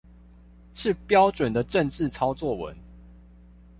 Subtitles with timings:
[0.73, 2.75] 是標準的政治操作文